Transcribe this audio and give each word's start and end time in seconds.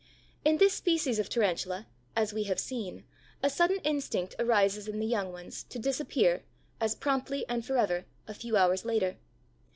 In 0.43 0.57
this 0.57 0.73
species 0.73 1.19
of 1.19 1.29
Tarantula, 1.29 1.85
as 2.15 2.33
we 2.33 2.45
have 2.45 2.59
seen, 2.59 3.03
a 3.43 3.51
sudden 3.51 3.77
instinct 3.83 4.33
arises 4.39 4.87
in 4.87 4.97
the 4.99 5.05
young 5.05 5.31
ones, 5.31 5.61
to 5.65 5.77
disappear, 5.77 6.41
as 6.79 6.95
promptly 6.95 7.45
and 7.47 7.63
forever, 7.63 8.05
a 8.27 8.33
few 8.33 8.57
hours 8.57 8.83
later. 8.83 9.17